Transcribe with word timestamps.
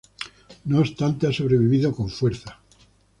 No 0.65 0.79
obstante 0.79 1.27
ha 1.27 1.31
sobrevivido 1.31 1.95
con 1.95 2.09
fuerza. 2.09 2.59